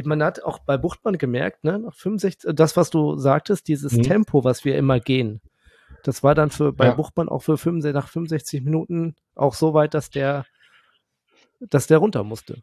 [0.03, 4.03] man hat auch bei Buchtmann gemerkt, ne, nach 65, das, was du sagtest, dieses mhm.
[4.03, 5.39] Tempo, was wir immer gehen,
[6.03, 6.93] das war dann für bei ja.
[6.93, 10.45] Buchtmann auch für 65, nach 65 Minuten auch so weit, dass der,
[11.69, 12.61] dass der runter musste.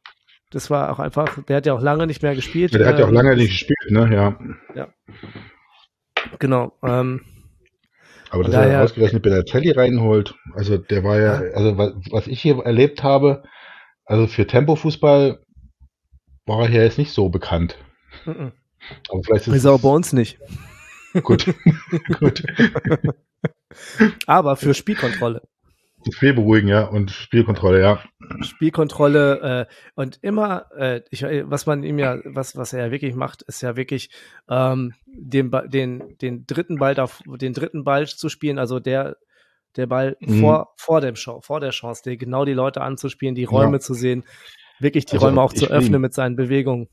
[0.50, 2.72] Das war auch einfach, der hat ja auch lange nicht mehr gespielt.
[2.72, 4.14] Ja, der hat ja auch ähm, lange nicht gespielt, ne?
[4.14, 4.38] Ja.
[4.74, 4.88] Ja.
[6.38, 6.76] Genau.
[6.82, 7.22] Ähm,
[8.30, 12.26] aber dass daher, er ausgerechnet Belatelli reinholt, also der war ja, ja, also was, was
[12.26, 13.42] ich hier erlebt habe,
[14.04, 15.42] also für Tempo-Fußball
[16.46, 17.78] war er ja jetzt nicht so bekannt.
[18.24, 18.52] Mhm.
[19.10, 20.38] Aber vielleicht ist, ist auch bei uns nicht.
[21.22, 21.46] Gut.
[22.18, 22.42] Gut.
[24.26, 25.42] Aber für Spielkontrolle.
[26.10, 28.02] Spiel beruhigen, ja, und Spielkontrolle, ja.
[28.40, 33.14] Spielkontrolle äh, und immer, äh, ich, was man ihm ja, was, was er ja wirklich
[33.14, 34.10] macht, ist ja wirklich
[34.48, 36.94] ähm, den, den, den dritten Ball,
[37.26, 39.16] den dritten Ball zu spielen, also der,
[39.76, 40.40] der Ball mhm.
[40.40, 43.80] vor, vor dem Show, vor der Chance, die, genau die Leute anzuspielen, die Räume ja.
[43.80, 44.24] zu sehen,
[44.80, 46.88] wirklich die also Räume auch zu öffnen mit seinen Bewegungen.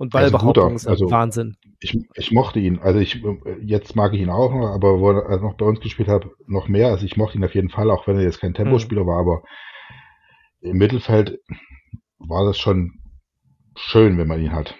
[0.00, 1.58] Und Ballbehauptung also, also Wahnsinn.
[1.78, 2.78] Ich, ich mochte ihn.
[2.78, 3.22] Also ich
[3.60, 6.88] jetzt mag ich ihn auch, aber wo er noch bei uns gespielt hat, noch mehr.
[6.88, 9.08] Also ich mochte ihn auf jeden Fall, auch wenn er jetzt kein Tempospieler mhm.
[9.08, 9.42] war, aber
[10.62, 11.38] im Mittelfeld
[12.18, 12.92] war das schon
[13.76, 14.74] schön, wenn man ihn hat.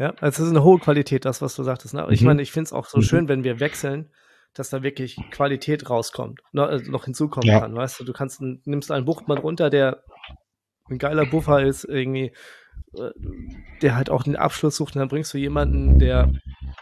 [0.00, 1.94] Ja, also es ist eine hohe Qualität, das, was du sagtest.
[1.94, 2.04] Ne?
[2.10, 2.26] Ich mhm.
[2.26, 3.02] meine, ich finde es auch so mhm.
[3.02, 4.10] schön, wenn wir wechseln,
[4.54, 7.60] dass da wirklich Qualität rauskommt, noch, ne, also noch hinzukommen ja.
[7.60, 7.76] kann.
[7.76, 10.02] Weißt du, du kannst nimmst einen Buchtmann runter, der
[10.88, 12.32] ein geiler Buffer ist, irgendwie äh,
[13.82, 16.32] der halt auch den Abschluss sucht und dann bringst du jemanden, der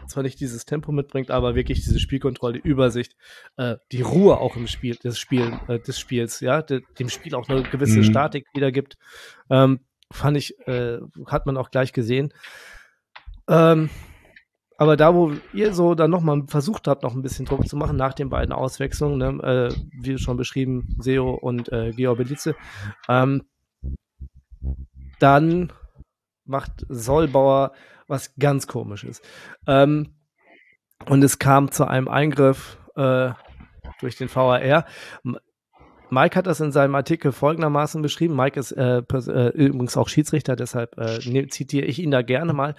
[0.07, 3.15] zwar nicht dieses Tempo mitbringt, aber wirklich diese Spielkontrolle, Übersicht,
[3.57, 7.35] äh, die Ruhe auch im Spiel, des, Spiel, äh, des Spiels, ja, de, dem Spiel
[7.35, 8.05] auch eine gewisse mhm.
[8.05, 8.97] Statik wiedergibt,
[9.51, 12.33] ähm, fand ich, äh, hat man auch gleich gesehen.
[13.49, 13.91] Ähm,
[14.79, 17.97] aber da, wo ihr so dann nochmal versucht habt, noch ein bisschen Druck zu machen
[17.97, 22.55] nach den beiden Auswechslungen, ne, äh, wie schon beschrieben, Seo und äh, Georg Belize,
[23.09, 23.43] ähm,
[25.19, 25.73] dann
[26.49, 27.73] macht Sollbauer
[28.07, 29.21] was ganz komisches.
[29.67, 30.15] Ähm,
[31.07, 33.31] und es kam zu einem Eingriff äh,
[34.01, 34.85] durch den VAR.
[36.11, 38.35] Mike hat das in seinem Artikel folgendermaßen beschrieben.
[38.35, 42.55] Mike ist äh, äh, übrigens auch Schiedsrichter, deshalb äh, ne, zitiere ich ihn da gerne
[42.55, 42.75] mal.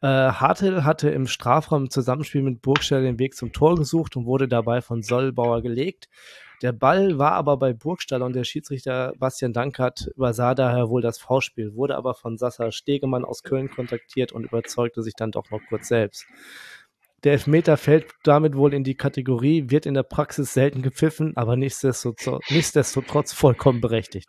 [0.00, 4.26] Äh, Hartel hatte im Strafraum im Zusammenspiel mit Burgstell den Weg zum Tor gesucht und
[4.26, 6.08] wurde dabei von Sollbauer gelegt.
[6.62, 11.18] Der Ball war aber bei Burgstaller und der Schiedsrichter Bastian Dankert übersah daher wohl das
[11.18, 15.60] V-Spiel, wurde aber von Sascha Stegemann aus Köln kontaktiert und überzeugte sich dann doch noch
[15.68, 16.24] kurz selbst.
[17.24, 21.56] Der Elfmeter fällt damit wohl in die Kategorie, wird in der Praxis selten gepfiffen, aber
[21.56, 24.28] nichtsdestotrotz, nichtsdestotrotz vollkommen berechtigt.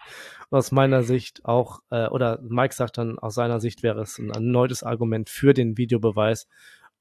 [0.50, 4.19] Und aus meiner Sicht auch, äh, oder Mike sagt dann, aus seiner Sicht wäre es
[4.19, 6.48] ein erneutes Argument für den Videobeweis,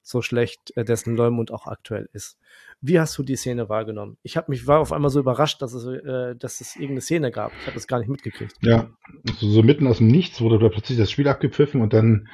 [0.03, 2.39] so schlecht äh, dessen Leumund auch aktuell ist.
[2.81, 4.19] Wie hast du die Szene wahrgenommen?
[4.23, 7.31] Ich habe mich war auf einmal so überrascht, dass es, äh, dass es irgendeine Szene
[7.31, 7.53] gab.
[7.61, 8.57] Ich habe das gar nicht mitgekriegt.
[8.61, 8.91] Ja,
[9.39, 12.29] so, so, mitten aus dem Nichts wurde da plötzlich das Spiel abgepfiffen und dann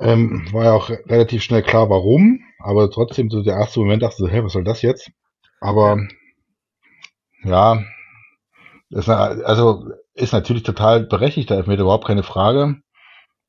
[0.00, 2.40] ähm, war ja auch relativ schnell klar, warum.
[2.58, 5.10] Aber trotzdem so der erste Moment dachte so, hä, was soll das jetzt?
[5.60, 5.98] Aber
[7.44, 7.82] ja,
[8.90, 12.82] ist, also ist natürlich total berechtigt, da mir überhaupt keine Frage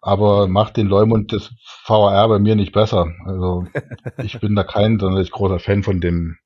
[0.03, 1.53] aber macht den Leumund des
[1.85, 3.13] VAR bei mir nicht besser.
[3.25, 3.65] Also
[4.23, 6.37] ich bin da kein sonderlich großer Fan von dem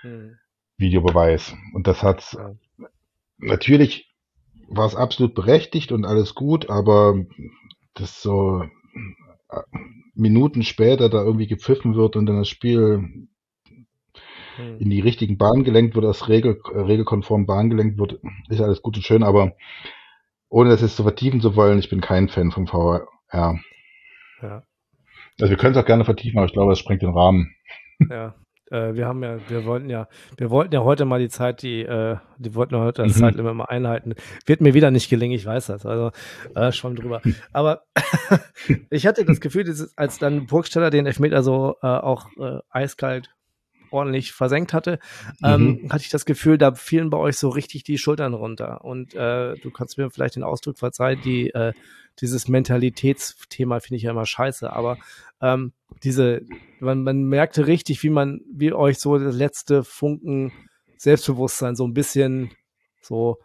[0.00, 0.36] hm.
[0.76, 1.54] Videobeweis.
[1.74, 2.54] Und das hat ja.
[3.38, 4.12] natürlich
[4.68, 7.24] war es absolut berechtigt und alles gut, aber
[7.94, 8.64] das so
[9.48, 9.62] äh,
[10.14, 13.28] Minuten später da irgendwie gepfiffen wird und dann das Spiel
[14.56, 14.78] hm.
[14.80, 18.96] in die richtigen Bahnen gelenkt wird, das regel, regelkonform Bahn gelenkt wird, ist alles gut
[18.96, 19.52] und schön, aber
[20.48, 23.06] ohne das jetzt zu vertiefen zu wollen, ich bin kein Fan vom VR.
[23.32, 23.58] Ja.
[25.40, 27.54] Also wir können es auch gerne vertiefen, aber ich glaube, es sprengt den Rahmen.
[28.08, 28.36] Ja.
[28.70, 30.06] Äh, wir haben ja, wir wollten ja,
[30.36, 33.20] wir wollten ja heute mal die Zeit, die, äh, die wollten ja heute das mhm.
[33.20, 34.14] Zeitlimit mal einhalten.
[34.46, 35.84] Wird mir wieder nicht gelingen, ich weiß das.
[35.84, 36.12] Also
[36.54, 37.20] äh, schwamm drüber.
[37.52, 37.82] Aber
[38.90, 39.64] ich hatte das Gefühl,
[39.96, 43.34] als dann Burgsteller den Elfmeter so äh, auch äh, eiskalt
[43.90, 44.98] ordentlich versenkt hatte,
[45.42, 45.92] ähm, mhm.
[45.92, 48.84] hatte ich das Gefühl, da fielen bei euch so richtig die Schultern runter.
[48.84, 51.72] Und äh, du kannst mir vielleicht den Ausdruck verzeihen, die, äh,
[52.20, 54.98] dieses Mentalitätsthema finde ich ja immer scheiße, aber
[55.40, 55.72] ähm,
[56.02, 56.42] diese,
[56.80, 60.52] man, man merkte richtig, wie man, wie euch so das letzte Funken
[60.96, 62.50] Selbstbewusstsein so ein bisschen
[63.00, 63.38] so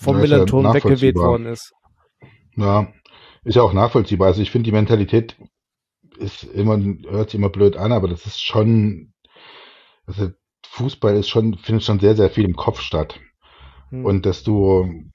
[0.00, 1.72] vom ja, Millanton ja weggeweht worden ist.
[2.56, 2.92] Ja,
[3.44, 4.28] ist ja auch nachvollziehbar.
[4.28, 5.36] Also ich finde die Mentalität
[6.20, 6.78] ist immer,
[7.08, 9.12] hört sich immer blöd an, aber das ist schon,
[10.06, 10.30] also
[10.66, 13.18] Fußball ist schon, findet schon sehr, sehr viel im Kopf statt.
[13.90, 14.04] Hm.
[14.04, 15.10] Und dass du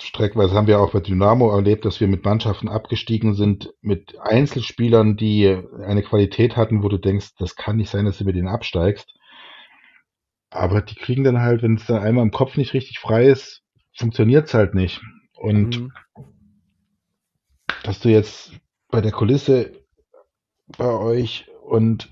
[0.00, 5.16] Streckweise haben wir auch bei Dynamo erlebt, dass wir mit Mannschaften abgestiegen sind, mit Einzelspielern,
[5.16, 8.48] die eine Qualität hatten, wo du denkst, das kann nicht sein, dass du mit denen
[8.48, 9.12] absteigst.
[10.50, 13.62] Aber die kriegen dann halt, wenn es da einmal im Kopf nicht richtig frei ist,
[13.96, 15.00] funktioniert es halt nicht.
[15.34, 15.92] Und mhm.
[17.82, 18.52] dass du jetzt
[18.88, 19.77] bei der Kulisse
[20.76, 22.10] bei euch und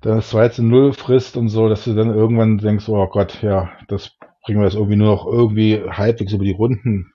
[0.00, 3.42] dann das 2 zu 0 frisst und so, dass du dann irgendwann denkst, oh Gott,
[3.42, 7.12] ja, das bringen wir das irgendwie nur noch irgendwie halbwegs über die Runden.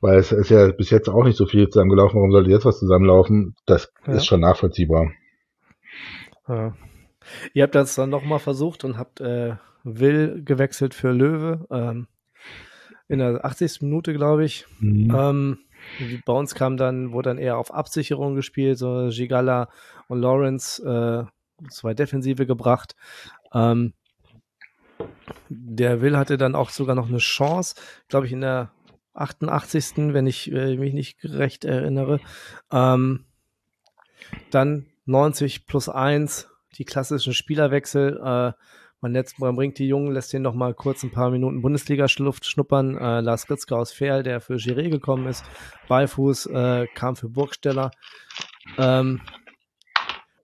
[0.00, 2.16] Weil es ist ja bis jetzt auch nicht so viel zusammengelaufen.
[2.16, 3.54] Warum sollte jetzt was zusammenlaufen?
[3.64, 4.14] Das ja.
[4.14, 5.12] ist schon nachvollziehbar.
[6.46, 6.74] Ja.
[7.54, 11.66] Ihr habt das dann nochmal versucht und habt äh, Will gewechselt für Löwe.
[11.70, 12.06] Ähm,
[13.08, 13.82] in der 80.
[13.82, 14.66] Minute, glaube ich.
[14.78, 15.14] Mhm.
[15.14, 15.58] Ähm,
[16.24, 19.68] bei uns kam dann, wurde dann eher auf Absicherung gespielt, so Gigala
[20.08, 22.96] und Lawrence, äh, zwei Defensive gebracht.
[23.52, 23.94] Ähm,
[25.48, 27.76] der Will hatte dann auch sogar noch eine Chance,
[28.08, 28.70] glaube ich, in der
[29.14, 30.12] 88.
[30.12, 32.20] wenn ich äh, mich nicht recht erinnere.
[32.72, 33.24] Ähm,
[34.50, 38.20] dann 90 plus 1, die klassischen Spielerwechsel.
[38.22, 38.52] Äh,
[39.04, 42.46] man, letzt, man bringt die Jungen, lässt den noch mal kurz ein paar Minuten Bundesliga-Luft
[42.46, 42.96] schnuppern.
[42.96, 45.44] Äh, Lars Ritzke aus Fehl, der für Giré gekommen ist.
[45.88, 47.90] Beifuß äh, kam für Burgsteller.
[48.78, 49.20] Ähm,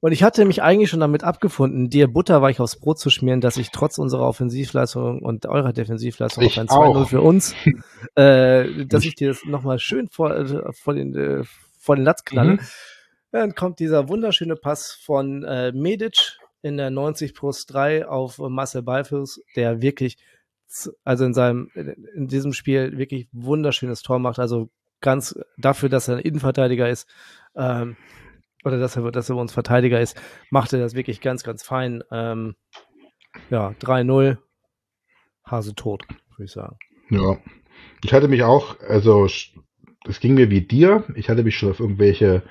[0.01, 3.57] und ich hatte mich eigentlich schon damit abgefunden, dir Butterweich aufs Brot zu schmieren, dass
[3.57, 7.55] ich trotz unserer Offensivleistung und eurer Defensivleistung ich auf ein 2-0 für uns,
[8.15, 11.45] äh, dass ich dir das nochmal schön vor, äh, vor, den, äh,
[11.79, 12.53] vor den Latz knalle.
[12.53, 12.61] Mhm.
[13.33, 18.83] Dann kommt dieser wunderschöne Pass von äh, Medic in der 90 plus 3 auf Marcel
[18.83, 20.19] Beifuß, der wirklich,
[21.05, 24.39] also in seinem, in diesem Spiel wirklich wunderschönes Tor macht.
[24.39, 24.71] Also
[25.01, 27.09] ganz dafür, dass er ein Innenverteidiger ist.
[27.55, 27.97] Ähm,
[28.65, 30.21] oder dass er, dass er uns Verteidiger ist,
[30.51, 32.03] machte das wirklich ganz, ganz fein.
[32.11, 32.57] Ähm,
[33.49, 34.39] ja, 3-0,
[35.45, 36.77] Hase tot, würde ich sagen.
[37.11, 37.39] Ja,
[38.05, 41.81] ich hatte mich auch, also es ging mir wie dir, ich hatte mich schon auf
[41.81, 42.43] irgendwelche,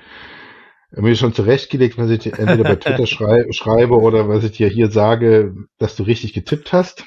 [0.92, 4.92] mir schon zurechtgelegt, was ich entweder bei Twitter schrei schreibe oder was ich dir hier
[4.92, 7.06] sage, dass du richtig getippt hast.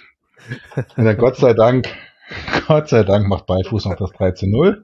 [0.97, 1.89] Und dann Gott sei Dank,
[2.67, 4.83] Gott sei Dank macht Beifuß noch das 13-0.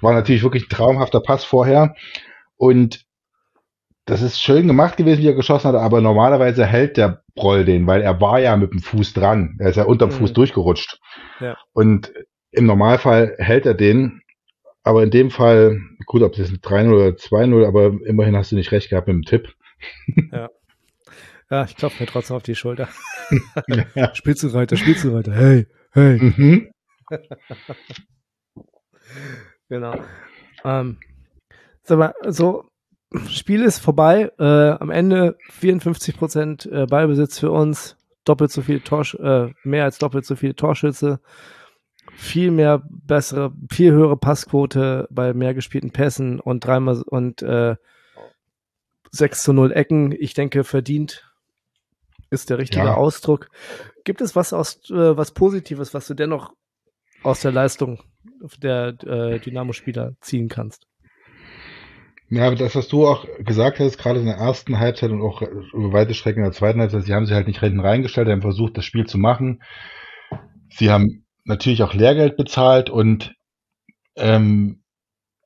[0.00, 1.94] War natürlich wirklich ein traumhafter Pass vorher.
[2.56, 3.04] Und
[4.04, 7.86] das ist schön gemacht gewesen, wie er geschossen hat, aber normalerweise hält der Broll den,
[7.86, 9.56] weil er war ja mit dem Fuß dran.
[9.60, 10.14] Er ist ja unterm mhm.
[10.14, 11.00] Fuß durchgerutscht.
[11.40, 11.56] Ja.
[11.72, 12.12] Und
[12.50, 14.22] im Normalfall hält er den.
[14.84, 18.56] Aber in dem Fall, gut, ob es jetzt 3-0 oder 2-0, aber immerhin hast du
[18.56, 19.54] nicht recht gehabt mit dem Tipp.
[20.32, 20.48] Ja.
[21.50, 22.88] Ja, ich klopfe mir trotzdem auf die Schulter.
[23.94, 24.14] ja.
[24.14, 26.18] Spitzenreiter, Spitzenreiter, hey, hey.
[26.18, 26.72] Mhm.
[29.68, 29.94] genau.
[30.64, 30.98] Ähm,
[31.82, 32.64] sag mal, so,
[33.28, 34.32] Spiel ist vorbei.
[34.38, 39.84] Äh, am Ende 54 Prozent äh, Ballbesitz für uns, doppelt so viel Torsch äh, mehr
[39.84, 41.20] als doppelt so viele Torschütze,
[42.14, 47.76] viel mehr bessere, viel höhere Passquote bei mehr gespielten Pässen und dreimal und äh,
[49.10, 50.12] 6 zu 0 Ecken.
[50.12, 51.28] Ich denke, verdient
[52.30, 52.94] ist der richtige ja.
[52.94, 53.48] Ausdruck.
[54.04, 56.52] Gibt es was aus äh, was Positives, was du dennoch
[57.22, 58.00] aus der Leistung
[58.58, 60.86] der äh, Dynamo-Spieler ziehen kannst?
[62.30, 65.92] Ja, das, was du auch gesagt hast, gerade in der ersten Halbzeit und auch über
[65.92, 68.78] weite Strecken in der zweiten Halbzeit, sie haben sich halt nicht hinten reingestellt, haben versucht,
[68.78, 69.62] das Spiel zu machen.
[70.70, 73.34] Sie haben natürlich auch Lehrgeld bezahlt und
[74.16, 74.82] ähm,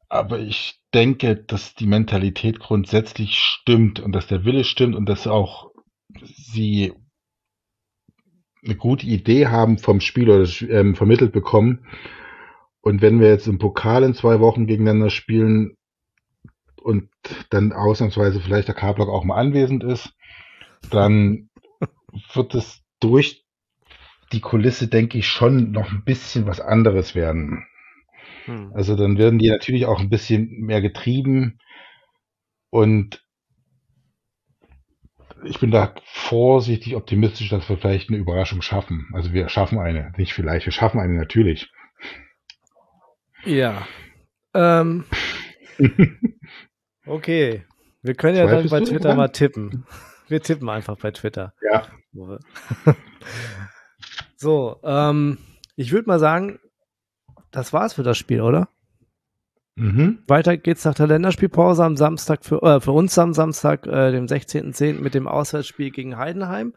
[0.08, 5.26] aber ich denke, dass die Mentalität grundsätzlich stimmt und dass der Wille stimmt und dass
[5.26, 5.72] auch
[6.18, 6.92] sie
[8.64, 11.86] eine gute Idee haben vom Spiel oder ähm, vermittelt bekommen.
[12.80, 15.76] Und wenn wir jetzt im Pokal in zwei Wochen gegeneinander spielen,
[16.86, 17.10] und
[17.50, 20.14] dann ausnahmsweise vielleicht der K-Block auch mal anwesend ist,
[20.88, 21.50] dann
[22.32, 23.44] wird es durch
[24.32, 27.66] die Kulisse, denke ich, schon noch ein bisschen was anderes werden.
[28.44, 28.72] Hm.
[28.74, 31.58] Also dann werden die natürlich auch ein bisschen mehr getrieben
[32.70, 33.24] und
[35.44, 39.08] ich bin da vorsichtig optimistisch, dass wir vielleicht eine Überraschung schaffen.
[39.12, 41.70] Also wir schaffen eine, nicht vielleicht, wir schaffen eine natürlich.
[43.44, 43.86] Ja.
[44.54, 45.04] Ähm,
[47.06, 47.64] Okay.
[48.02, 49.86] Wir können ja dann bei Twitter mal tippen.
[50.28, 51.54] Wir tippen einfach bei Twitter.
[51.62, 51.86] Ja.
[54.36, 55.38] so, ähm,
[55.76, 56.58] ich würde mal sagen,
[57.50, 58.68] das war's für das Spiel, oder?
[59.76, 60.20] Mhm.
[60.26, 64.26] Weiter geht's nach der Länderspielpause am Samstag für, äh, für uns am Samstag, äh, dem
[64.26, 65.00] 16.10.
[65.00, 66.74] mit dem Auswärtsspiel gegen Heidenheim.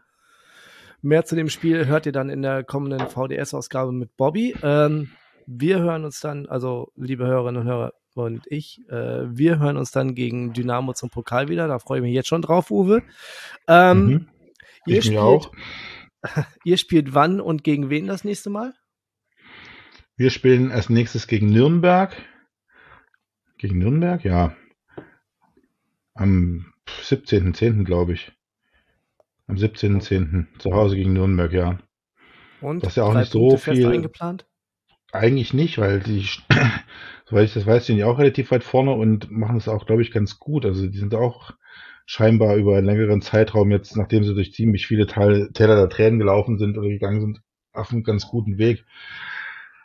[1.02, 4.54] Mehr zu dem Spiel hört ihr dann in der kommenden VDS-Ausgabe mit Bobby.
[4.62, 5.10] Ähm,
[5.46, 8.80] wir hören uns dann, also liebe Hörerinnen und Hörer, und ich.
[8.88, 11.68] Äh, wir hören uns dann gegen Dynamo zum Pokal wieder.
[11.68, 13.02] Da freue ich mich jetzt schon drauf, Uwe.
[13.66, 14.28] Ähm, mhm.
[14.86, 15.52] ihr, ich spielt, auch.
[16.64, 18.74] ihr spielt wann und gegen wen das nächste Mal?
[20.16, 22.14] Wir spielen als nächstes gegen Nürnberg.
[23.58, 24.54] Gegen Nürnberg, ja.
[26.14, 27.84] Am 17.10.
[27.84, 28.32] glaube ich.
[29.46, 30.58] Am 17.10.
[30.58, 31.78] zu Hause gegen Nürnberg, ja.
[32.60, 32.82] Und?
[32.82, 33.86] Das ist ja auch nicht so viel.
[33.86, 34.46] eingeplant?
[35.12, 36.28] Eigentlich nicht, weil die,
[37.24, 40.02] soweit ich das weiß, sind ja auch relativ weit vorne und machen es auch, glaube
[40.02, 40.64] ich, ganz gut.
[40.64, 41.54] Also die sind auch
[42.10, 46.18] scheinbar über einen längeren Zeitraum jetzt, nachdem sie durch ziemlich viele Teile, Täler der Tränen
[46.18, 47.40] gelaufen sind oder gegangen sind,
[47.72, 48.84] auf einem ganz guten Weg.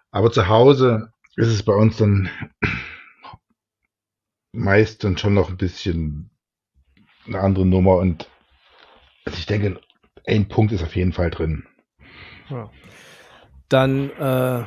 [0.10, 2.28] Aber zu Hause ist es bei uns dann
[4.54, 6.32] meist dann schon noch ein bisschen
[7.28, 8.28] eine andere Nummer und
[9.26, 9.80] also ich denke,
[10.26, 11.68] ein Punkt ist auf jeden Fall drin.
[12.50, 12.72] Ja.
[13.70, 14.66] Dann äh,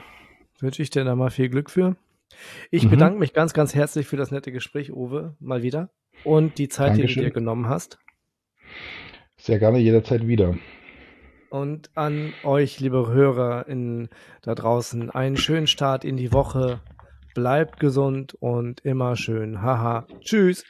[0.61, 1.97] wünsche ich dir da mal viel Glück für.
[2.71, 2.91] Ich mhm.
[2.91, 5.91] bedanke mich ganz, ganz herzlich für das nette Gespräch, Uwe, mal wieder.
[6.25, 7.09] Und die Zeit, Dankeschön.
[7.09, 7.99] die du dir genommen hast.
[9.37, 10.57] Sehr gerne, jederzeit wieder.
[11.51, 14.09] Und an euch, liebe Hörer in,
[14.43, 16.81] da draußen, einen schönen Start in die Woche.
[17.35, 19.63] Bleibt gesund und immer schön.
[19.63, 20.07] Haha.
[20.21, 20.65] Tschüss.